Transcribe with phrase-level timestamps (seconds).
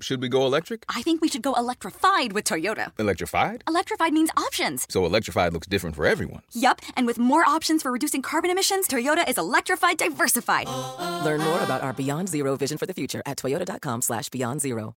[0.00, 0.84] Should we go electric?
[0.88, 2.92] I think we should go electrified with Toyota.
[3.00, 3.64] Electrified?
[3.66, 4.86] Electrified means options.
[4.88, 6.42] So electrified looks different for everyone.
[6.52, 10.68] Yup, and with more options for reducing carbon emissions, Toyota is electrified diversified.
[11.24, 14.94] Learn more about our Beyond Zero vision for the future at toyota.com slash beyond zero.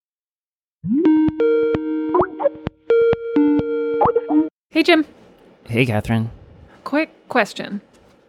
[4.69, 5.05] Hey, Jim.
[5.63, 6.29] Hey, Catherine.
[6.83, 7.79] Quick question.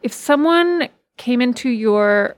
[0.04, 2.36] If someone came into your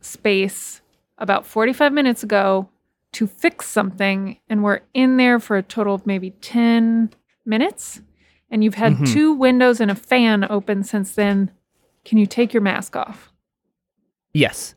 [0.00, 0.80] space
[1.18, 2.68] about 45 minutes ago
[3.12, 7.10] to fix something and we're in there for a total of maybe 10
[7.44, 8.00] minutes
[8.50, 9.12] and you've had Mhm.
[9.12, 11.50] two windows and a fan open since then,
[12.04, 13.30] can you take your mask off?
[14.34, 14.74] Yes.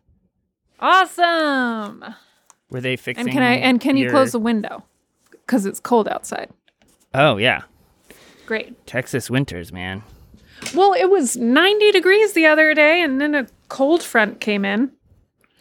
[0.80, 2.04] Awesome.
[2.70, 3.26] Were they fixing?
[3.28, 4.84] And can I and can you close the window
[5.48, 6.50] cuz it's cold outside?
[7.14, 7.62] Oh yeah,
[8.46, 8.86] Great.
[8.86, 10.04] Texas winters, man.
[10.76, 14.92] Well, it was 90 degrees the other day and then a cold front came in.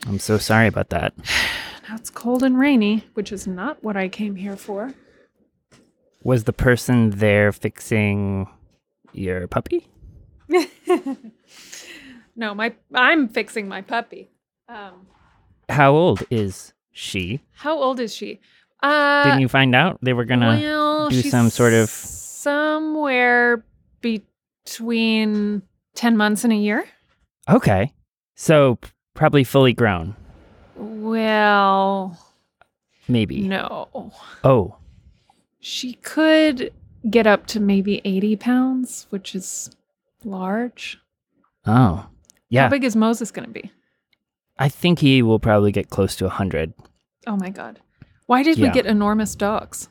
[0.07, 1.15] I'm so sorry about that.
[1.89, 4.95] Now it's cold and rainy, which is not what I came here for.
[6.23, 8.49] Was the person there fixing
[9.13, 9.87] your puppy?
[12.37, 14.31] No, my I'm fixing my puppy.
[14.69, 15.07] Um,
[15.69, 17.41] How old is she?
[17.53, 18.41] how old is she?
[18.83, 21.89] Uh, Didn't you find out they were gonna well, do some sort of?
[21.89, 23.65] somewhere
[24.01, 25.63] between
[25.95, 26.85] ten months and a year.
[27.49, 27.93] Okay,
[28.35, 28.79] so
[29.15, 30.17] probably fully grown,
[30.77, 32.19] Well,
[33.09, 33.43] maybe.
[33.49, 34.11] no,
[34.43, 34.77] Oh,
[35.61, 36.73] she could
[37.09, 39.71] get up to maybe eighty pounds, which is
[40.25, 40.99] large.
[41.67, 42.07] oh,
[42.49, 42.63] yeah.
[42.65, 43.71] How big is Moses going to be?
[44.59, 46.73] I think he will probably get close to a hundred.
[47.27, 47.81] Oh my god!
[48.27, 49.89] Why did we get enormous dogs?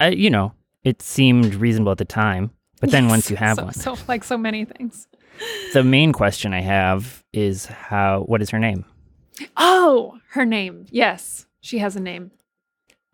[0.00, 0.52] Uh, you know,
[0.84, 4.22] it seemed reasonable at the time, but then once you have so, one, so like
[4.24, 5.08] so many things.
[5.72, 8.20] the main question I have is how?
[8.26, 8.84] What is her name?
[9.56, 10.86] Oh, her name.
[10.90, 12.30] Yes, she has a name.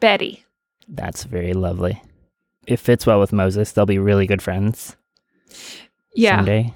[0.00, 0.44] Betty.
[0.88, 2.02] That's very lovely.
[2.66, 3.72] It fits well with Moses.
[3.72, 4.96] They'll be really good friends
[6.14, 6.36] Yeah.
[6.36, 6.72] someday.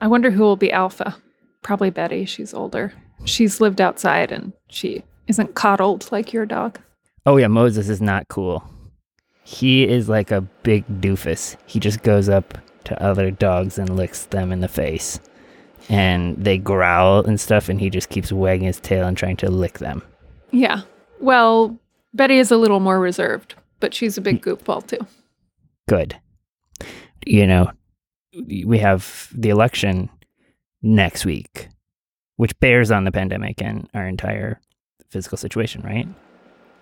[0.00, 1.16] I wonder who will be Alpha.
[1.62, 2.24] Probably Betty.
[2.24, 2.92] She's older.
[3.24, 6.78] She's lived outside and she isn't coddled like your dog.
[7.26, 8.62] Oh yeah, Moses is not cool.
[9.42, 11.56] He is like a big doofus.
[11.66, 15.18] He just goes up to other dogs and licks them in the face.
[15.88, 19.50] And they growl and stuff and he just keeps wagging his tail and trying to
[19.50, 20.02] lick them.
[20.50, 20.82] Yeah.
[21.20, 21.78] Well,
[22.14, 24.56] Betty is a little more reserved, but she's a big mm.
[24.56, 25.06] goofball too.
[25.88, 26.16] Good.
[27.26, 27.70] You know,
[28.46, 30.10] we have the election
[30.82, 31.68] next week,
[32.36, 34.60] which bears on the pandemic and our entire
[35.08, 36.08] physical situation, right?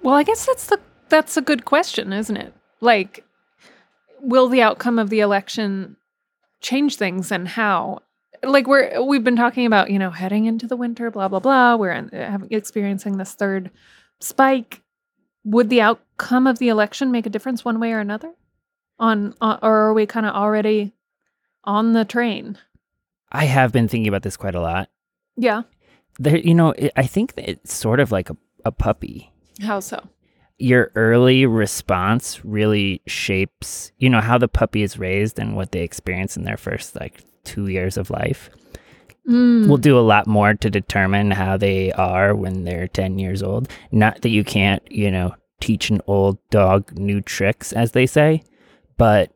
[0.03, 2.53] Well, I guess that's the that's a good question, isn't it?
[2.81, 3.25] Like,
[4.21, 5.97] will the outcome of the election
[6.61, 8.01] change things, and how?
[8.43, 11.77] Like we're we've been talking about, you know, heading into the winter, blah blah blah.
[11.77, 13.71] We're in, having, experiencing this third
[14.21, 14.83] spike.
[15.45, 18.33] Would the outcome of the election make a difference one way or another?
[18.99, 20.93] On, on or are we kind of already
[21.65, 22.59] on the train?
[23.31, 24.89] I have been thinking about this quite a lot.
[25.37, 25.63] Yeah.
[26.19, 29.31] There, you know, it, I think that it's sort of like a, a puppy.
[29.63, 30.09] How so?
[30.59, 35.83] Your early response really shapes, you know, how the puppy is raised and what they
[35.83, 38.51] experience in their first like two years of life.
[39.29, 39.67] Mm.
[39.67, 43.69] We'll do a lot more to determine how they are when they're 10 years old.
[43.91, 48.43] Not that you can't, you know, teach an old dog new tricks, as they say,
[48.97, 49.33] but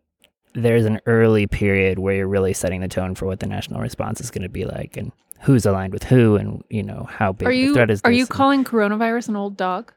[0.54, 4.21] there's an early period where you're really setting the tone for what the national response
[4.21, 7.48] is going to be like and who's aligned with who and, you know, how big
[7.48, 8.00] are the threat is.
[8.04, 9.92] are you and- calling coronavirus an old dog?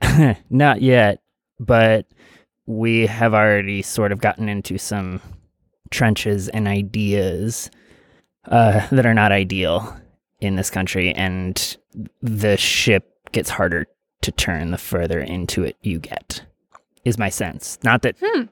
[0.50, 1.20] Not yet,
[1.60, 2.06] but
[2.66, 5.20] we have already sort of gotten into some
[5.90, 7.70] trenches and ideas
[8.46, 9.96] uh, that are not ideal
[10.40, 11.76] in this country, and
[12.22, 13.86] the ship gets harder
[14.22, 16.42] to turn the further into it you get.
[17.04, 17.78] Is my sense.
[17.82, 18.42] Not that Hmm.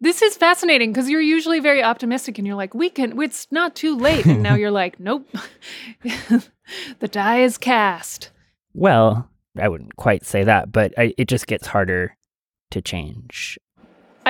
[0.00, 3.76] This is fascinating because you're usually very optimistic and you're like, we can, it's not
[3.76, 4.26] too late.
[4.26, 5.28] And now you're like, nope,
[6.02, 8.30] the die is cast.
[8.74, 12.16] well, I wouldn't quite say that, but I, it just gets harder
[12.70, 13.58] to change.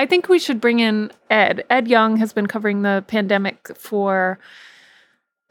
[0.01, 1.63] I think we should bring in Ed.
[1.69, 4.39] Ed Yong has been covering the pandemic for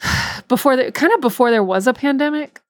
[0.49, 2.61] before the kind of before there was a pandemic.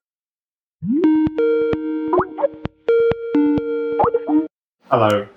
[4.91, 5.27] Hello.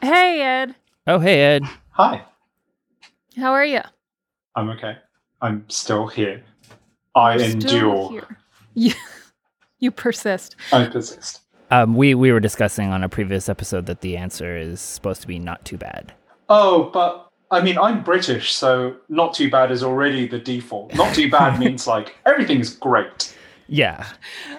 [0.00, 0.76] Hey, Ed.
[1.08, 1.64] Oh, hey, Ed.
[1.90, 2.26] Hi.
[3.36, 3.80] How are you?
[4.54, 4.98] I'm okay.
[5.40, 6.44] I'm still here.
[7.16, 8.36] I endure.
[8.74, 8.94] You,
[9.80, 10.56] you persist.
[10.72, 11.41] I persist.
[11.72, 15.26] Um, we, we were discussing on a previous episode that the answer is supposed to
[15.26, 16.12] be not too bad.
[16.50, 20.94] Oh, but I mean, I'm British, so not too bad is already the default.
[20.94, 23.34] Not too bad means like everything's great.
[23.68, 24.06] Yeah.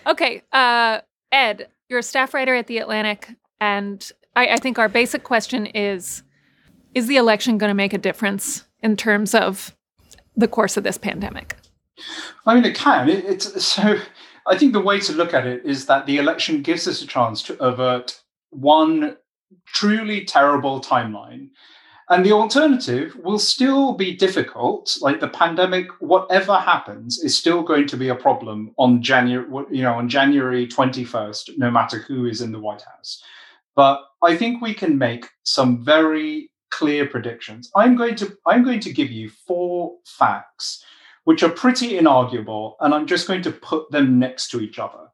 [0.07, 1.01] Okay, uh,
[1.31, 3.29] Ed, You're a staff writer at The Atlantic,
[3.61, 6.23] and I, I think our basic question is
[6.95, 9.75] Is the election going to make a difference in terms of
[10.35, 11.57] the course of this pandemic?
[12.47, 13.07] I mean, it can.
[13.07, 13.99] It, it's so.
[14.47, 17.07] I think the way to look at it is that the election gives us a
[17.07, 18.19] chance to avert
[18.49, 19.17] one
[19.65, 21.49] truly terrible timeline.
[22.09, 24.97] And the alternative will still be difficult.
[25.01, 29.83] Like the pandemic, whatever happens, is still going to be a problem on January, you
[29.83, 33.23] know, on January 21st, no matter who is in the White House.
[33.75, 37.71] But I think we can make some very clear predictions.
[37.75, 40.83] I'm going to I'm going to give you four facts
[41.23, 45.07] which are pretty inarguable, and I'm just going to put them next to each other.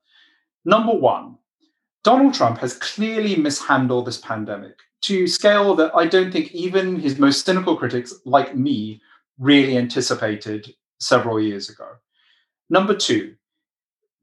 [0.65, 1.37] Number one,
[2.03, 7.19] Donald Trump has clearly mishandled this pandemic to scale that I don't think even his
[7.19, 9.01] most cynical critics like me
[9.37, 11.87] really anticipated several years ago.
[12.69, 13.35] Number two,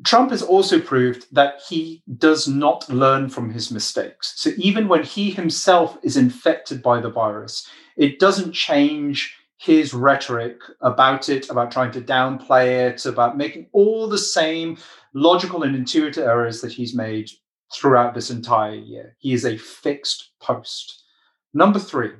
[0.04, 4.34] Trump has also proved that he does not learn from his mistakes.
[4.36, 7.66] So even when he himself is infected by the virus,
[7.96, 14.08] it doesn't change his rhetoric about it, about trying to downplay it, about making all
[14.08, 14.76] the same
[15.14, 17.30] logical and intuitive errors that he's made
[17.72, 19.16] throughout this entire year.
[19.18, 21.04] He is a fixed post.
[21.54, 22.12] Number three,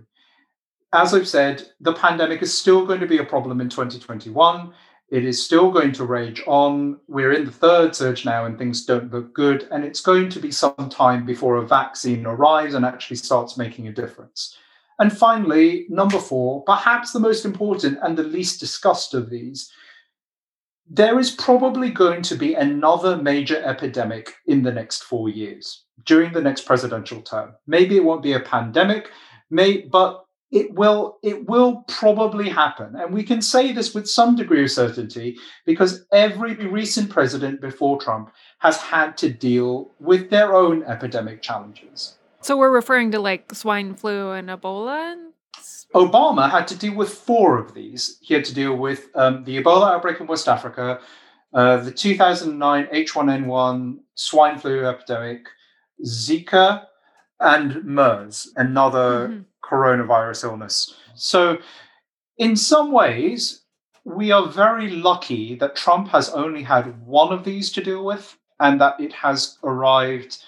[0.93, 4.73] as I've said, the pandemic is still going to be a problem in 2021.
[5.11, 6.99] It is still going to rage on.
[7.07, 9.69] We're in the third surge now and things don't look good.
[9.71, 13.89] And it's going to be some time before a vaccine arrives and actually starts making
[13.89, 14.57] a difference.
[14.99, 19.71] And finally, number four, perhaps the most important and the least discussed of these,
[20.89, 26.33] there is probably going to be another major epidemic in the next four years during
[26.33, 27.55] the next presidential term.
[27.67, 29.11] Maybe it won't be a pandemic,
[29.51, 34.37] may, but it will it will probably happen and we can say this with some
[34.37, 40.55] degree of certainty because every recent president before trump has had to deal with their
[40.55, 42.17] own epidemic challenges
[42.47, 45.17] so we're referring to like swine flu and Ebola?
[45.95, 48.19] Obama had to deal with four of these.
[48.21, 51.01] He had to deal with um, the Ebola outbreak in West Africa,
[51.53, 55.49] uh, the 2009 H1N1 swine flu epidemic,
[56.05, 56.85] Zika,
[57.41, 59.41] and MERS, another mm-hmm.
[59.65, 60.95] coronavirus illness.
[61.15, 61.59] So,
[62.39, 63.63] in some ways,
[64.05, 68.37] we are very lucky that Trump has only had one of these to deal with
[68.61, 70.43] and that it has arrived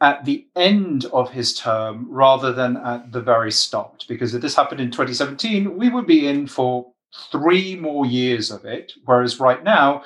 [0.00, 4.04] at the end of his term rather than at the very start.
[4.08, 6.92] Because if this happened in 2017, we would be in for
[7.32, 8.92] three more years of it.
[9.04, 10.02] Whereas right now,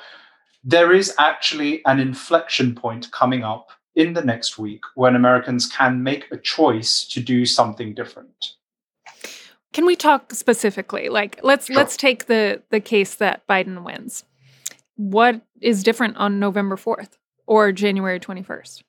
[0.63, 6.01] there is actually an inflection point coming up in the next week when Americans can
[6.01, 8.53] make a choice to do something different.
[9.73, 11.09] Can we talk specifically?
[11.09, 11.75] Like let's sure.
[11.75, 14.23] let's take the the case that Biden wins.
[14.95, 17.17] What is different on November 4th
[17.47, 18.83] or January 21st?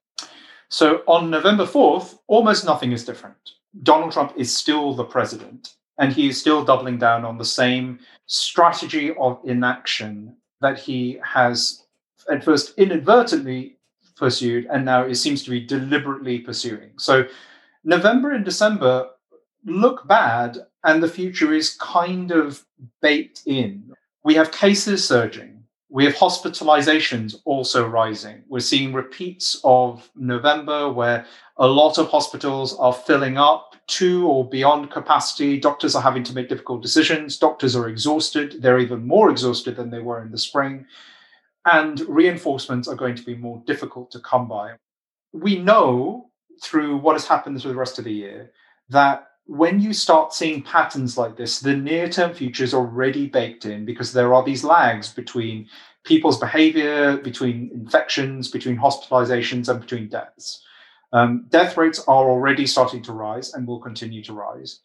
[0.68, 3.36] So on November 4th, almost nothing is different.
[3.82, 7.98] Donald Trump is still the president, and he is still doubling down on the same
[8.26, 11.84] strategy of inaction that he has
[12.30, 13.76] at first inadvertently
[14.16, 16.90] pursued, and now it seems to be deliberately pursuing.
[16.96, 17.26] So
[17.82, 19.10] November and December
[19.66, 22.64] look bad, and the future is kind of
[23.00, 23.92] baked in.
[24.22, 25.63] We have cases surging
[25.94, 28.42] we have hospitalizations also rising.
[28.48, 31.24] We're seeing repeats of November where
[31.56, 35.60] a lot of hospitals are filling up to or beyond capacity.
[35.60, 37.38] Doctors are having to make difficult decisions.
[37.38, 38.60] Doctors are exhausted.
[38.60, 40.84] They're even more exhausted than they were in the spring.
[41.70, 44.72] And reinforcements are going to be more difficult to come by.
[45.32, 46.28] We know
[46.60, 48.50] through what has happened through the rest of the year
[48.88, 53.66] that when you start seeing patterns like this, the near term future is already baked
[53.66, 55.68] in because there are these lags between
[56.04, 60.62] people's behavior, between infections, between hospitalizations, and between deaths.
[61.12, 64.80] Um, death rates are already starting to rise and will continue to rise.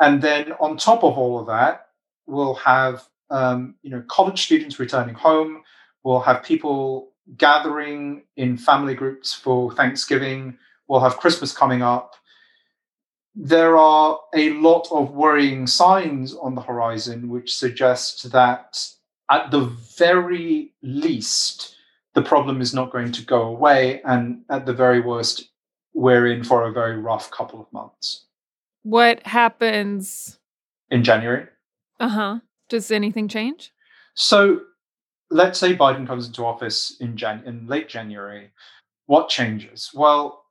[0.00, 1.86] And then on top of all of that,
[2.26, 5.62] we'll have um, you know college students returning home.
[6.02, 10.58] We'll have people gathering in family groups for Thanksgiving.
[10.88, 12.14] We'll have Christmas coming up
[13.40, 18.84] there are a lot of worrying signs on the horizon which suggest that
[19.30, 19.60] at the
[19.96, 21.76] very least
[22.14, 25.50] the problem is not going to go away and at the very worst
[25.94, 28.26] we're in for a very rough couple of months.
[28.82, 30.40] What happens?
[30.90, 31.46] In january.
[32.00, 32.40] Uh-huh.
[32.68, 33.72] Does anything change?
[34.14, 34.62] So
[35.30, 38.50] let's say biden comes into office in Jan- in late january.
[39.06, 39.90] What changes?
[39.94, 40.42] Well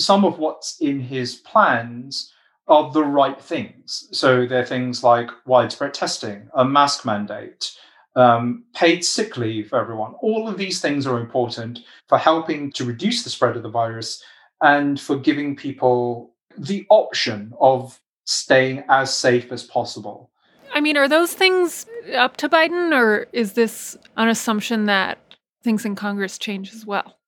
[0.00, 2.32] some of what's in his plans
[2.68, 4.08] are the right things.
[4.12, 7.72] So they're things like widespread testing, a mask mandate,
[8.16, 10.14] um, paid sick leave for everyone.
[10.20, 14.22] All of these things are important for helping to reduce the spread of the virus
[14.62, 20.30] and for giving people the option of staying as safe as possible.
[20.72, 25.18] I mean, are those things up to Biden, or is this an assumption that
[25.64, 27.19] things in Congress change as well?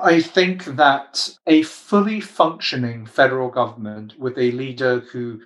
[0.00, 5.40] I think that a fully functioning federal government with a leader who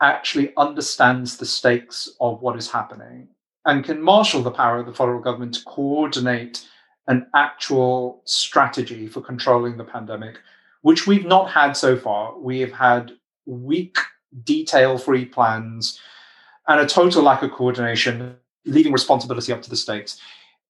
[0.00, 3.28] actually understands the stakes of what is happening
[3.66, 6.66] and can marshal the power of the federal government to coordinate
[7.08, 10.38] an actual strategy for controlling the pandemic,
[10.82, 12.38] which we've not had so far.
[12.38, 13.12] We have had
[13.44, 13.98] weak,
[14.44, 16.00] detail free plans
[16.66, 20.20] and a total lack of coordination, leaving responsibility up to the states.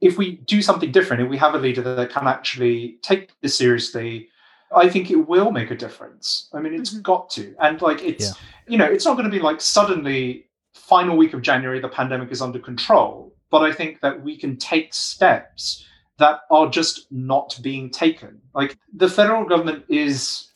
[0.00, 3.57] If we do something different, if we have a leader that can actually take this
[3.57, 4.28] seriously,
[4.75, 6.49] I think it will make a difference.
[6.52, 7.02] I mean, it's mm-hmm.
[7.02, 7.55] got to.
[7.61, 8.33] And like, it's, yeah.
[8.67, 12.31] you know, it's not going to be like suddenly final week of January, the pandemic
[12.31, 13.35] is under control.
[13.50, 15.85] But I think that we can take steps
[16.19, 18.40] that are just not being taken.
[18.55, 20.49] Like the federal government is,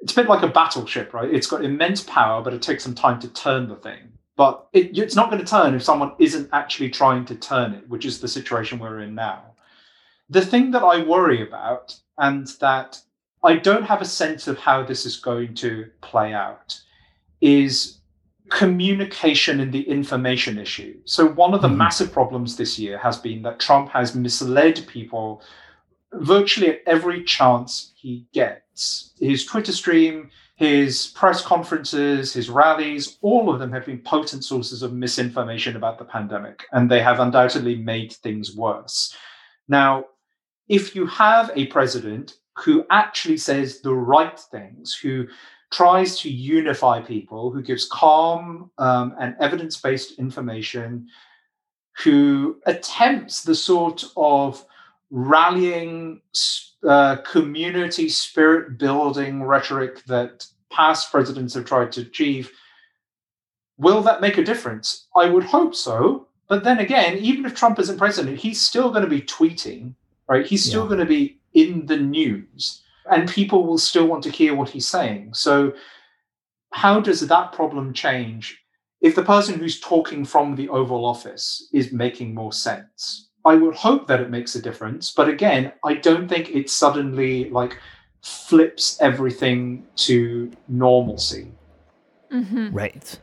[0.00, 1.32] it's a bit like a battleship, right?
[1.32, 4.12] It's got immense power, but it takes some time to turn the thing.
[4.40, 7.86] But it, it's not going to turn if someone isn't actually trying to turn it,
[7.90, 9.42] which is the situation we're in now.
[10.30, 12.98] The thing that I worry about, and that
[13.44, 16.80] I don't have a sense of how this is going to play out,
[17.42, 17.98] is
[18.48, 20.96] communication and the information issue.
[21.04, 21.76] So, one of the mm.
[21.76, 25.42] massive problems this year has been that Trump has misled people
[26.14, 29.12] virtually at every chance he gets.
[29.20, 34.82] His Twitter stream, his press conferences, his rallies, all of them have been potent sources
[34.82, 39.16] of misinformation about the pandemic, and they have undoubtedly made things worse.
[39.68, 40.04] Now,
[40.68, 45.28] if you have a president who actually says the right things, who
[45.72, 51.08] tries to unify people, who gives calm um, and evidence based information,
[52.04, 54.62] who attempts the sort of
[55.10, 56.20] rallying,
[56.86, 62.50] uh, community spirit building rhetoric that past presidents have tried to achieve.
[63.78, 65.06] Will that make a difference?
[65.16, 66.28] I would hope so.
[66.48, 69.94] But then again, even if Trump isn't president, he's still going to be tweeting,
[70.28, 70.46] right?
[70.46, 70.88] He's still yeah.
[70.88, 74.88] going to be in the news and people will still want to hear what he's
[74.88, 75.34] saying.
[75.34, 75.72] So,
[76.72, 78.62] how does that problem change
[79.00, 83.29] if the person who's talking from the Oval Office is making more sense?
[83.44, 87.48] I would hope that it makes a difference, but again, I don't think it suddenly
[87.50, 87.78] like
[88.22, 91.52] flips everything to normalcy.
[92.32, 92.72] Mm-hmm.
[92.72, 93.18] Right.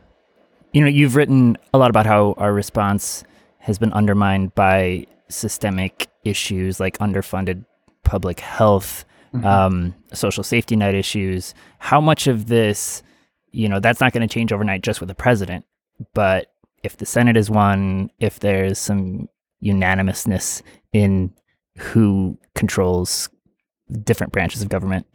[0.72, 3.24] You know, you've written a lot about how our response
[3.58, 7.64] has been undermined by systemic issues like underfunded
[8.02, 9.46] public health mm-hmm.
[9.46, 11.54] um, social safety net issues.
[11.78, 13.02] How much of this,
[13.52, 15.64] you know, that's not going to change overnight just with the president,
[16.14, 19.28] but if the Senate is won, if there's some
[19.60, 20.62] unanimousness
[20.92, 21.32] in
[21.76, 23.28] who controls
[24.04, 25.06] different branches of government,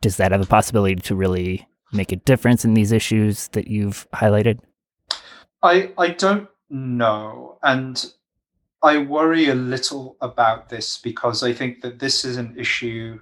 [0.00, 4.06] does that have a possibility to really make a difference in these issues that you've
[4.12, 4.58] highlighted?
[5.62, 8.12] I I don't know, and
[8.82, 13.20] I worry a little about this because I think that this is an issue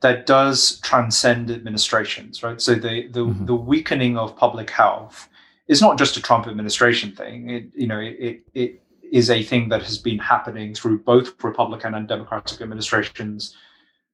[0.00, 2.60] that does transcend administrations, right?
[2.60, 3.46] So the the, mm-hmm.
[3.46, 5.28] the weakening of public health
[5.68, 7.50] is not just a Trump administration thing.
[7.50, 11.94] It you know it it is a thing that has been happening through both Republican
[11.94, 13.56] and Democratic administrations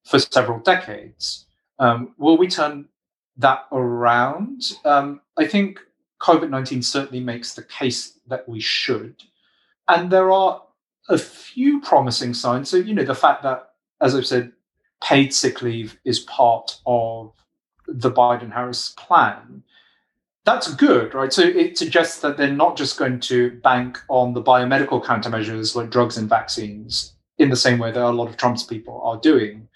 [0.04, 1.46] for several decades.
[1.78, 2.88] Um, will we turn
[3.36, 4.62] that around?
[4.84, 5.80] Um, I think
[6.20, 9.22] COVID 19 certainly makes the case that we should.
[9.88, 10.62] And there are
[11.08, 12.68] a few promising signs.
[12.68, 14.52] So, you know, the fact that, as I've said,
[15.02, 17.32] paid sick leave is part of
[17.86, 19.62] the Biden Harris plan.
[20.46, 21.32] That's good, right?
[21.32, 25.90] So it suggests that they're not just going to bank on the biomedical countermeasures like
[25.90, 29.68] drugs and vaccines in the same way that a lot of Trump's people are doing.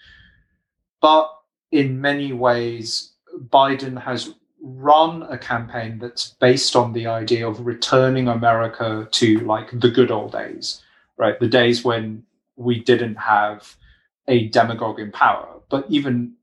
[1.01, 1.29] But
[1.71, 3.11] in many ways,
[3.49, 9.77] Biden has run a campaign that's based on the idea of returning America to like
[9.77, 10.81] the good old days,
[11.17, 11.37] right?
[11.37, 12.23] The days when
[12.55, 13.75] we didn't have
[14.29, 15.59] a demagogue in power.
[15.69, 16.35] But even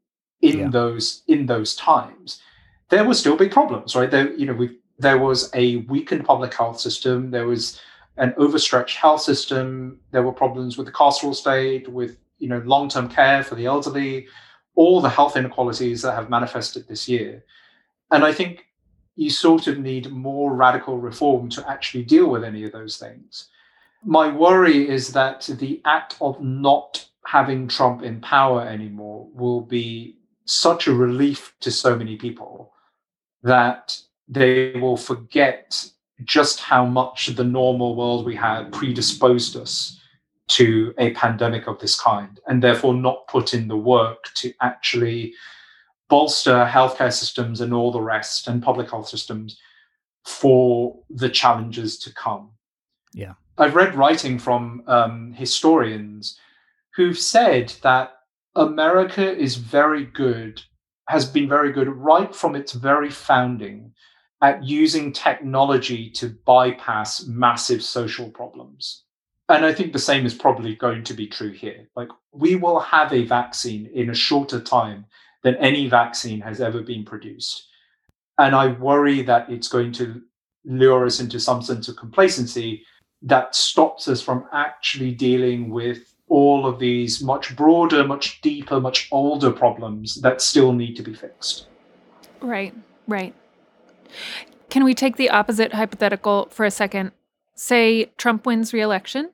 [0.43, 0.69] in yeah.
[0.69, 2.43] those in those times,
[2.89, 4.11] there were still big problems, right?
[4.11, 7.31] There, you know, we there was a weakened public health system.
[7.31, 7.81] There was
[8.17, 10.01] an overstretched health system.
[10.11, 14.27] There were problems with the carceral state, with you know long-term care for the elderly,
[14.75, 17.45] all the health inequalities that have manifested this year.
[18.11, 18.67] And I think
[19.17, 23.49] you sort of need more radical reform to actually deal with any of those things.
[24.05, 30.17] My worry is that the act of not having Trump in power anymore will be
[30.45, 32.73] such a relief to so many people
[33.43, 35.89] that they will forget
[36.25, 40.01] just how much the normal world we had predisposed us
[40.49, 45.35] to a pandemic of this kind, and therefore not put in the work to actually
[46.09, 49.59] bolster healthcare systems and all the rest and public health systems
[50.25, 52.51] for the challenges to come.
[53.13, 53.35] Yeah.
[53.59, 56.39] I've read writing from um, historians
[56.95, 58.13] who've said that
[58.55, 60.63] America is very good,
[61.09, 63.93] has been very good right from its very founding
[64.43, 69.05] at using technology to bypass massive social problems.
[69.49, 71.89] And I think the same is probably going to be true here.
[71.97, 75.07] Like, we will have a vaccine in a shorter time
[75.43, 77.67] than any vaccine has ever been produced.
[78.37, 80.23] And I worry that it's going to
[80.65, 82.85] lure us into some sense of complacency
[83.23, 89.09] that stops us from actually dealing with all of these much broader, much deeper, much
[89.11, 91.67] older problems that still need to be fixed.
[92.41, 92.75] Right,
[93.07, 93.35] right.
[94.71, 97.13] Can we take the opposite hypothetical for a second?
[97.55, 99.31] Say Trump wins re-election.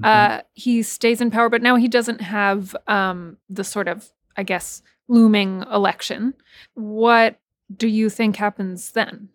[0.00, 0.04] Mm-hmm.
[0.04, 4.42] Uh, he stays in power, but now he doesn't have um, the sort of, I
[4.42, 6.34] guess, looming election.
[6.74, 7.38] What
[7.74, 9.28] do you think happens then?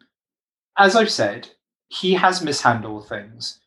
[0.77, 1.49] As I've said,
[1.87, 3.59] he has mishandled things.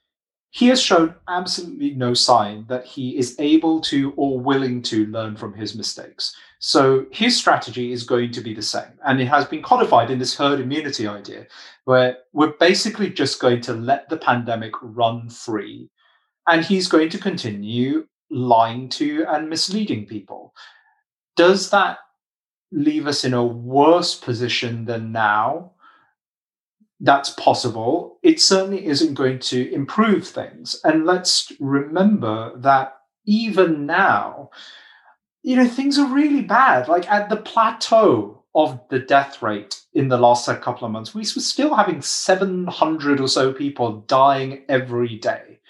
[0.53, 5.37] He has shown absolutely no sign that he is able to or willing to learn
[5.37, 6.35] from his mistakes.
[6.59, 8.99] So his strategy is going to be the same.
[9.07, 11.47] And it has been codified in this herd immunity idea,
[11.85, 15.89] where we're basically just going to let the pandemic run free.
[16.49, 20.53] And he's going to continue lying to and misleading people.
[21.37, 21.99] Does that
[22.73, 25.73] leave us in a worse position than now?
[27.01, 28.19] That's possible.
[28.23, 30.79] It certainly isn't going to improve things.
[30.85, 34.51] And let's remember that even now,
[35.43, 36.89] you know, things are really bad.
[36.89, 41.15] Like at the plateau of the death rate in the last uh, couple of months,
[41.15, 45.61] we were still having 700 or so people dying every day.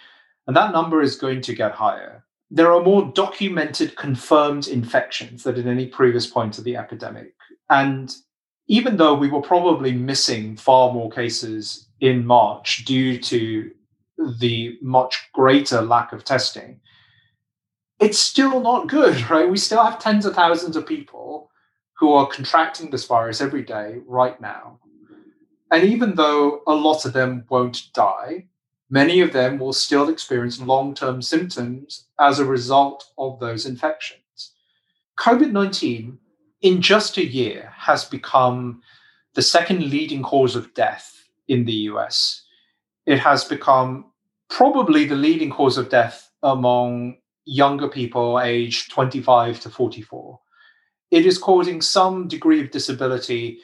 [0.46, 5.56] And that number is going to get higher there are more documented confirmed infections than
[5.56, 7.34] at any previous point of the epidemic.
[7.68, 8.14] And
[8.70, 13.68] even though we were probably missing far more cases in March due to
[14.38, 16.78] the much greater lack of testing,
[17.98, 19.50] it's still not good, right?
[19.50, 21.50] We still have tens of thousands of people
[21.98, 24.78] who are contracting this virus every day right now.
[25.72, 28.46] And even though a lot of them won't die,
[28.88, 34.52] many of them will still experience long term symptoms as a result of those infections.
[35.18, 36.20] COVID 19,
[36.62, 38.82] in just a year, has become
[39.34, 42.44] the second leading cause of death in the US.
[43.06, 44.06] It has become
[44.48, 50.40] probably the leading cause of death among younger people aged 25 to 44.
[51.10, 53.58] It is causing some degree of disability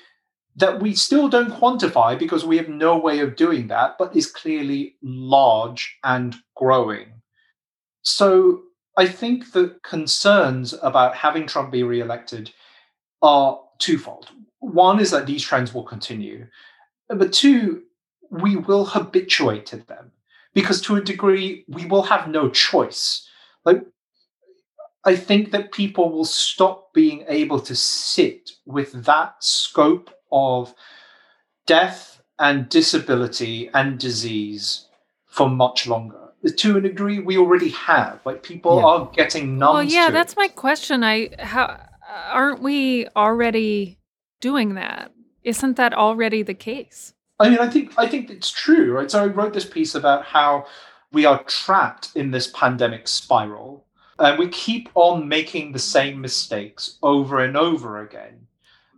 [0.56, 4.30] that we still don't quantify because we have no way of doing that, but is
[4.30, 7.20] clearly large and growing.
[8.02, 8.62] So
[8.96, 12.50] I think the concerns about having Trump be reelected
[13.22, 14.30] are twofold.
[14.60, 16.46] One is that these trends will continue,
[17.08, 17.82] but two,
[18.30, 20.12] we will habituate to them
[20.54, 23.28] because to a degree we will have no choice.
[23.64, 23.82] Like
[25.04, 30.74] I think that people will stop being able to sit with that scope of
[31.66, 34.88] death and disability and disease
[35.26, 36.20] for much longer.
[36.56, 38.20] To a degree, we already have.
[38.24, 38.84] Like people yeah.
[38.84, 39.74] are getting numb.
[39.74, 40.38] Well, yeah, that's it.
[40.38, 41.04] my question.
[41.04, 41.80] I how
[42.30, 43.98] aren't we already
[44.40, 45.12] doing that?
[45.42, 47.14] Isn't that already the case?
[47.38, 49.10] I mean, I think I think it's true, right?
[49.10, 50.66] So I wrote this piece about how
[51.12, 53.86] we are trapped in this pandemic spiral,
[54.18, 58.46] and we keep on making the same mistakes over and over again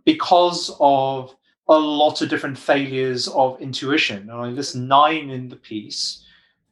[0.05, 1.35] because of
[1.67, 4.29] a lot of different failures of intuition.
[4.29, 6.25] And I list nine in the piece.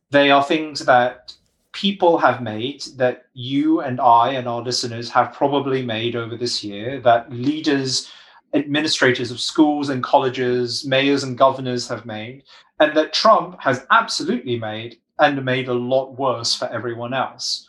[0.09, 1.33] They are things that
[1.77, 6.63] people have made, that you and I and our listeners have probably made over this
[6.63, 8.09] year, that leaders,
[8.55, 12.41] administrators of schools and colleges, mayors and governors have made,
[12.79, 17.67] and that Trump has absolutely made and made a lot worse for everyone else.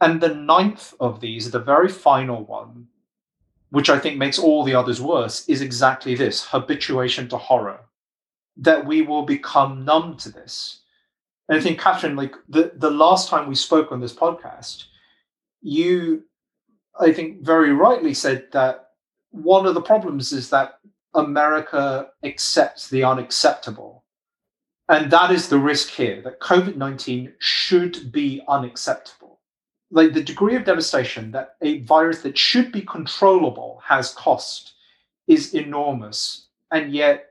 [0.00, 2.86] And the ninth of these, the very final one,
[3.70, 7.80] which I think makes all the others worse, is exactly this habituation to horror.
[8.56, 10.82] That we will become numb to this.
[11.48, 14.84] And I think, Catherine, like the, the last time we spoke on this podcast,
[15.60, 16.24] you,
[16.98, 18.90] I think, very rightly said that
[19.30, 20.78] one of the problems is that
[21.14, 24.04] America accepts the unacceptable.
[24.88, 29.34] And that is the risk here that COVID 19 should be unacceptable
[29.94, 34.74] like the degree of devastation that a virus that should be controllable has cost
[35.28, 37.26] is enormous and yet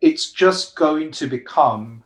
[0.00, 2.02] it's just going to become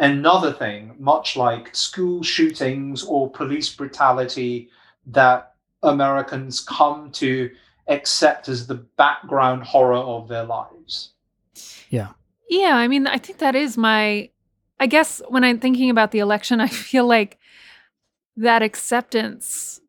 [0.00, 4.70] another thing, much like school shootings or police brutality
[5.06, 7.50] that Americans come to
[7.86, 11.12] accept as the background horror of their lives.
[11.90, 12.08] Yeah.
[12.48, 14.30] Yeah, I mean, I think that is my.
[14.80, 17.38] I guess when I'm thinking about the election, I feel like
[18.36, 19.80] that acceptance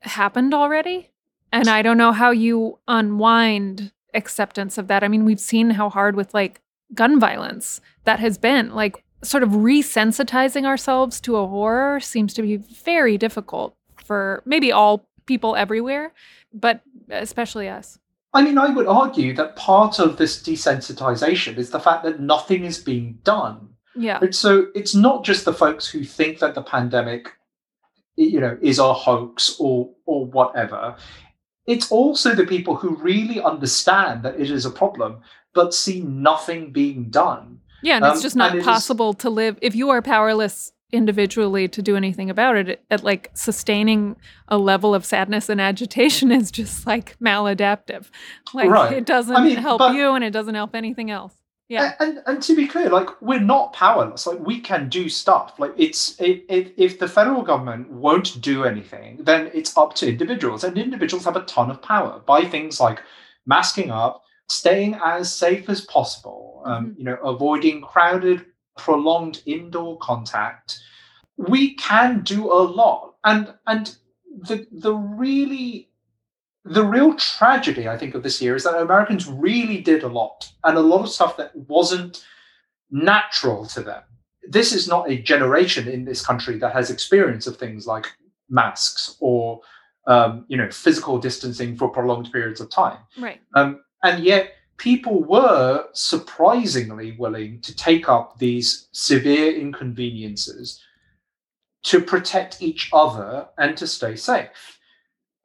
[0.00, 1.10] happened already.
[1.50, 5.02] And I don't know how you unwind acceptance of that.
[5.02, 6.60] I mean, we've seen how hard with like
[6.92, 8.74] gun violence that has been.
[8.74, 14.72] Like, sort of resensitizing ourselves to a horror seems to be very difficult for maybe
[14.72, 16.12] all people everywhere,
[16.52, 17.98] but especially us.
[18.34, 22.64] I mean, I would argue that part of this desensitization is the fact that nothing
[22.64, 23.70] is being done.
[23.96, 24.20] Yeah.
[24.30, 27.32] So it's not just the folks who think that the pandemic,
[28.16, 30.96] you know, is a hoax or or whatever.
[31.66, 35.20] It's also the people who really understand that it is a problem,
[35.52, 37.57] but see nothing being done.
[37.82, 40.02] Yeah, and it's Um, just not and it is- possible to live if you are
[40.02, 42.68] powerless individually to do anything about it.
[42.68, 42.84] it.
[42.90, 44.16] At like sustaining
[44.48, 48.06] a level of sadness and agitation is just like maladaptive.
[48.54, 48.92] Like Right.
[48.94, 51.34] it doesn't I mean, help but- you and it doesn't help anything else.
[51.68, 51.92] Yeah.
[52.00, 54.26] And, and and to be clear, like we're not powerless.
[54.26, 55.52] Like we can do stuff.
[55.58, 60.08] Like it's it, it, if the federal government won't do anything, then it's up to
[60.08, 63.02] individuals, and individuals have a ton of power by things like
[63.44, 70.80] masking up, staying as safe as possible, um, you know, avoiding crowded, prolonged indoor contact.
[71.36, 73.96] We can do a lot, and and
[74.28, 75.88] the the really
[76.64, 80.50] the real tragedy, I think, of this year is that Americans really did a lot
[80.64, 82.24] and a lot of stuff that wasn't
[82.90, 84.02] natural to them.
[84.46, 88.06] This is not a generation in this country that has experience of things like
[88.50, 89.60] masks or
[90.06, 92.98] um, you know physical distancing for prolonged periods of time.
[93.18, 93.40] Right.
[93.54, 100.80] Um, and yet, people were surprisingly willing to take up these severe inconveniences
[101.82, 104.78] to protect each other and to stay safe.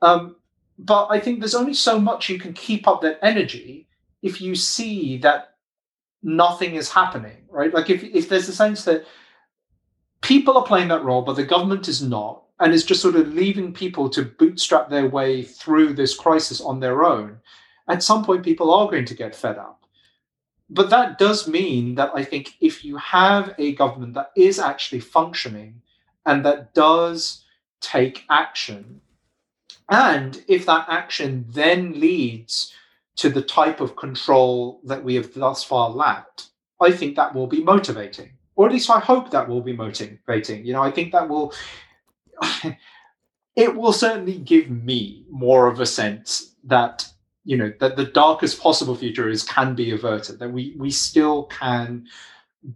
[0.02, 0.36] Um,
[0.78, 3.88] but I think there's only so much you can keep up that energy
[4.22, 5.56] if you see that
[6.22, 7.74] nothing is happening, right?
[7.74, 9.06] Like if, if there's a sense that
[10.22, 13.34] people are playing that role, but the government is not, and is just sort of
[13.34, 17.38] leaving people to bootstrap their way through this crisis on their own,
[17.88, 19.84] at some point people are going to get fed up.
[20.69, 25.02] But that does mean that I think if you have a government that is actually
[25.02, 25.82] functioning
[26.26, 27.46] and that does
[27.82, 29.02] take action,
[29.89, 32.74] and if that action then leads
[33.17, 36.48] to the type of control that we have thus far lacked,
[36.82, 38.32] I think that will be motivating.
[38.56, 40.65] Or at least I hope that will be motivating.
[40.65, 41.54] You know, I think that will
[43.56, 47.08] it will certainly give me more of a sense that
[47.45, 51.43] you know that the darkest possible future is can be averted that we we still
[51.45, 52.06] can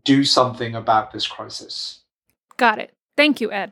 [0.04, 2.02] do something about this crisis
[2.58, 2.94] Got it.
[3.16, 3.72] Thank you, Ed.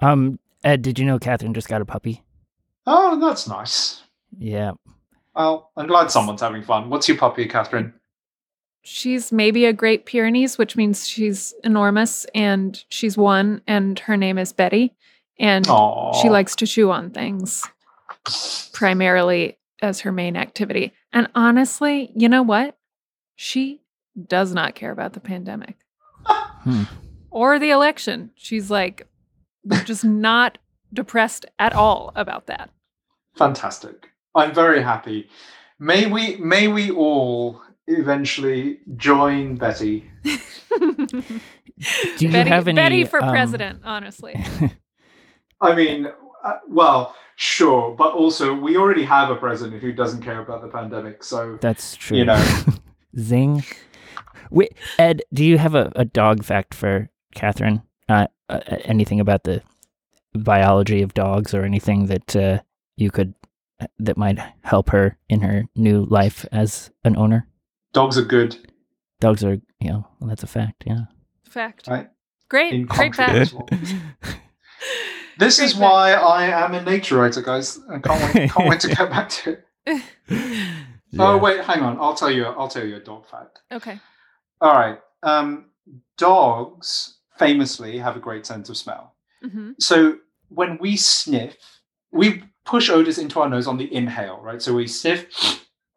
[0.00, 2.22] Um, Ed, did you know Catherine just got a puppy?
[2.86, 4.02] oh that's nice
[4.38, 4.72] Yeah.
[5.36, 7.94] well i'm glad someone's having fun what's your puppy catherine
[8.84, 14.38] She's maybe a Great Pyrenees, which means she's enormous and she's one, and her name
[14.38, 14.92] is Betty.
[15.38, 16.20] And Aww.
[16.20, 17.62] she likes to chew on things
[18.72, 20.92] primarily as her main activity.
[21.12, 22.76] And honestly, you know what?
[23.36, 23.82] She
[24.28, 25.76] does not care about the pandemic
[26.26, 26.84] Hmm.
[27.30, 28.30] or the election.
[28.36, 29.08] She's like
[29.84, 30.58] just not
[30.92, 32.70] depressed at all about that.
[33.36, 35.26] fantastic i'm very happy
[35.78, 40.10] may we may we all eventually join betty
[42.18, 42.76] Do you Betty, have any?
[42.76, 44.34] Betty for um, president, honestly.
[45.60, 46.06] I mean,
[46.44, 50.68] uh, well, sure, but also we already have a president who doesn't care about the
[50.68, 52.18] pandemic, so That's true.
[52.18, 52.42] you know.
[53.18, 53.64] Zing.
[54.50, 57.82] Wait, Ed, do you have a, a dog fact for Catherine?
[58.08, 59.62] Uh, uh, anything about the
[60.34, 62.58] biology of dogs or anything that uh,
[62.96, 63.34] you could
[63.98, 67.48] that might help her in her new life as an owner?
[67.92, 68.56] Dogs are good.
[69.20, 70.84] Dogs are, you know, well, that's a fact.
[70.86, 71.04] Yeah.
[71.48, 71.88] Fact.
[71.88, 72.08] Right.
[72.48, 73.54] Great, great fact.
[75.38, 77.78] to what- This is Great why I am a nature writer, guys.
[77.90, 80.02] I can't wait, can't wait to get back to it.
[81.18, 81.98] Oh wait, hang on.
[82.00, 82.46] I'll tell you.
[82.46, 83.60] I'll tell you a dog fact.
[83.70, 84.00] Okay.
[84.62, 84.98] All right.
[85.22, 85.66] Um,
[86.16, 89.14] dogs famously have a great sense of smell.
[89.42, 90.16] hmm So
[90.48, 91.56] when we sniff,
[92.12, 94.62] we push odors into our nose on the inhale, right?
[94.62, 95.26] So we sniff,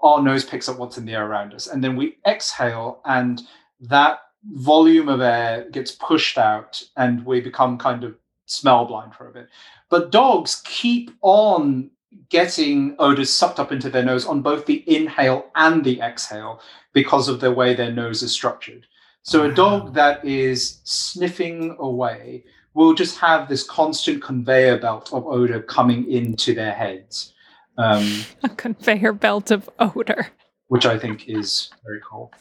[0.02, 3.42] our nose picks up what's in the air around us, and then we exhale, and
[3.80, 9.28] that volume of air gets pushed out, and we become kind of smell blind for
[9.28, 9.48] a bit.
[9.90, 11.90] But dogs keep on
[12.30, 16.62] getting odors sucked up into their nose on both the inhale and the exhale
[16.94, 18.86] because of the way their nose is structured.
[19.24, 25.26] So a dog that is sniffing away will just have this constant conveyor belt of
[25.26, 27.34] odor coming into their heads,
[27.78, 30.28] um, A conveyor belt of odor.
[30.68, 32.32] which I think is very cool.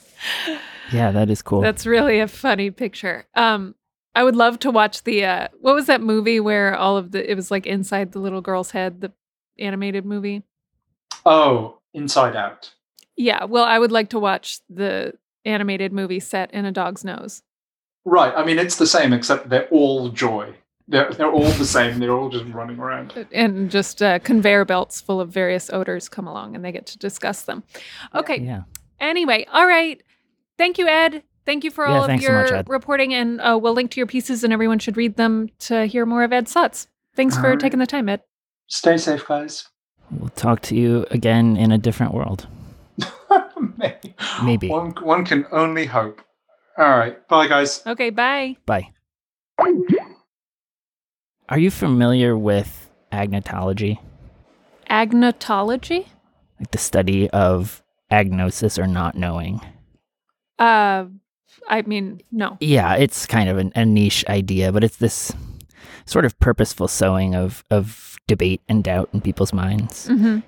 [0.92, 1.62] Yeah, that is cool.
[1.62, 3.24] That's really a funny picture.
[3.34, 3.74] Um,
[4.14, 7.30] I would love to watch the uh, what was that movie where all of the
[7.30, 9.12] it was like inside the little girl's head, the
[9.58, 10.42] animated movie.
[11.26, 12.74] Oh, Inside Out.
[13.16, 17.42] Yeah, well, I would like to watch the animated movie set in a dog's nose.
[18.04, 18.32] Right.
[18.36, 20.54] I mean, it's the same, except they're all joy.
[20.88, 21.98] They're, they're all the same.
[21.98, 23.26] They're all just running around.
[23.32, 26.98] and just uh, conveyor belts full of various odors come along and they get to
[26.98, 27.62] discuss them.
[28.14, 28.40] Okay.
[28.40, 28.62] yeah.
[29.00, 30.02] Anyway, all right.
[30.58, 31.22] Thank you, Ed.
[31.46, 33.90] Thank you for Yeah, all of thanks so your much, reporting, and uh, we'll link
[33.92, 36.86] to your pieces, and everyone should read them to hear more of Ed's thoughts.
[37.16, 37.60] Thanks for All right.
[37.60, 38.22] taking the time, Ed.
[38.66, 39.68] Stay safe, guys.
[40.10, 42.46] We'll talk to you again in a different world.
[43.78, 44.14] Maybe.
[44.42, 44.68] Maybe.
[44.68, 46.22] One, one can only hope.
[46.78, 47.26] All right.
[47.28, 47.82] Bye, guys.
[47.86, 48.56] Okay, bye.
[48.66, 48.90] Bye.
[51.48, 53.98] Are you familiar with agnotology?
[54.90, 56.06] Agnotology?
[56.58, 59.60] Like the study of agnosis or not knowing?
[60.58, 61.06] Uh,
[61.68, 62.56] I mean, no.
[62.60, 65.32] Yeah, it's kind of an, a niche idea, but it's this
[66.06, 70.06] sort of purposeful sowing of, of debate and doubt in people's minds.
[70.06, 70.40] hmm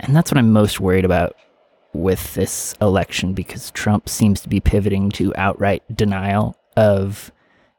[0.00, 1.34] And that's what I'm most worried about
[1.92, 7.32] with this election because Trump seems to be pivoting to outright denial of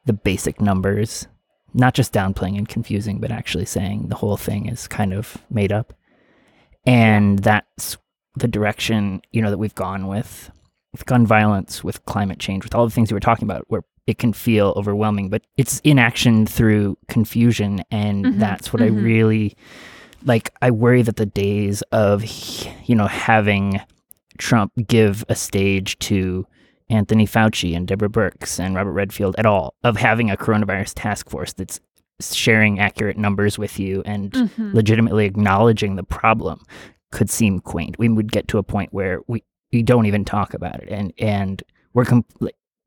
[0.06, 1.28] the basic numbers,
[1.74, 5.72] not just downplaying and confusing, but actually saying the whole thing is kind of made
[5.72, 5.94] up.
[6.86, 7.98] And that's
[8.36, 10.52] the direction, you know, that we've gone with
[10.92, 13.84] with gun violence, with climate change, with all the things we were talking about, where
[14.08, 17.84] it can feel overwhelming, but it's inaction through confusion.
[17.92, 18.86] And Mhm, that's what mhm.
[18.86, 19.56] I really
[20.26, 20.52] like.
[20.62, 22.24] I worry that the days of,
[22.86, 23.82] you know, having
[24.40, 26.48] Trump give a stage to
[26.90, 31.30] Anthony Fauci and Deborah Birx and Robert Redfield at all, of having a coronavirus task
[31.30, 31.80] force that's
[32.20, 34.74] sharing accurate numbers with you and Mhm.
[34.74, 36.62] legitimately acknowledging the problem
[37.12, 37.98] could seem quaint.
[38.00, 41.14] We would get to a point where we, we don't even talk about it, and
[41.20, 42.26] and we're com-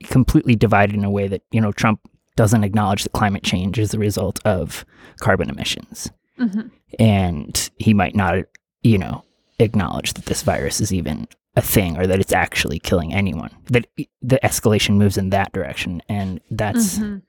[0.04, 2.00] completely divided in a way that you know Trump
[2.36, 4.84] doesn't acknowledge that climate change is the result of
[5.20, 6.70] carbon emissions, Mhm.
[6.98, 8.44] and he might not
[8.82, 9.24] you know
[9.58, 13.50] acknowledge that this virus is even a thing or that it's actually killing anyone.
[13.66, 13.86] That
[14.22, 17.22] the escalation moves in that direction, and that's Mhm.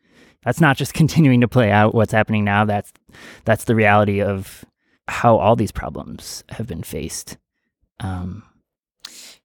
[0.43, 2.91] that's not just continuing to play out what's happening now that's
[3.45, 4.63] that's the reality of
[5.09, 7.37] how all these problems have been faced
[7.99, 8.43] um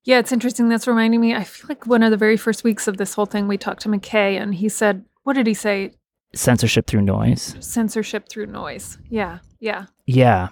[0.04, 0.68] Yeah, it's interesting.
[0.68, 1.34] That's reminding me.
[1.34, 3.82] I feel like one of the very first weeks of this whole thing, we talked
[3.82, 5.92] to McKay, and he said, "What did he say?
[6.34, 9.86] censorship through noise Censorship through noise." Yeah, yeah.
[10.04, 10.48] yeah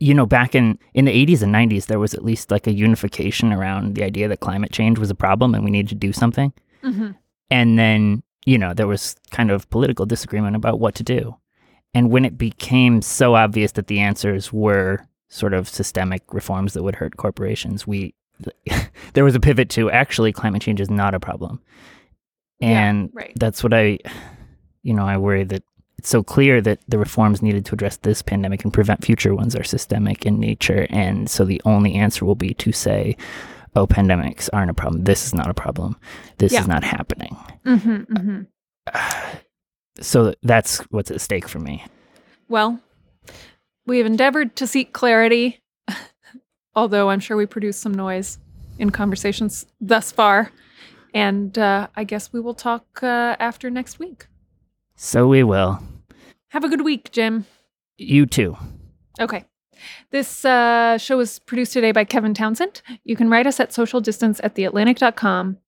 [0.00, 2.72] you know back in in the 80s and 90s there was at least like a
[2.72, 6.12] unification around the idea that climate change was a problem and we needed to do
[6.12, 6.52] something
[6.82, 7.10] hmm
[7.50, 11.34] and then you know there was kind of political disagreement about what to do
[11.94, 14.98] and when it became so obvious that the answers were
[15.30, 18.14] sort of systemic reforms that would hurt corporations we
[19.14, 21.60] there was a pivot to actually climate change is not a problem
[22.60, 23.32] Yeah, and right.
[23.36, 23.98] that's what i
[24.82, 25.62] you know i worry that
[25.98, 29.56] it's so clear that the reforms needed to address this pandemic and prevent future ones
[29.56, 33.16] are systemic in nature and so the only answer will be to say
[33.74, 35.96] oh pandemics aren't a problem this is not a problem
[36.38, 36.60] this Yeah.
[36.60, 38.40] is not happening hmm hmm
[40.00, 41.84] so that's what's at stake for me.
[42.48, 42.80] Well,
[43.86, 45.60] we have endeavored to seek clarity,
[46.78, 48.38] although I'm sure we produced some noise
[48.78, 50.52] in conversations thus far.
[51.12, 54.28] And uh, I guess we will talk uh, after next week.
[54.94, 55.82] So we will.
[56.48, 57.46] Have a good week, Jim.
[57.96, 58.56] You too.
[59.20, 59.44] Okay.
[60.12, 62.80] This uh, show was produced today by Kevin Townsend.
[63.02, 65.58] You can write us at social distance at theatlantic.com.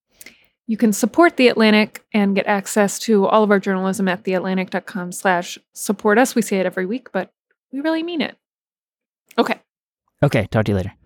[0.68, 5.10] You can support The Atlantic and get access to all of our journalism at theatlantic.com
[5.10, 6.36] slash support us.
[6.36, 7.32] We say it every week, but
[7.72, 8.36] we really mean it.
[9.36, 9.58] Okay.
[10.22, 10.92] Okay, talk to you later.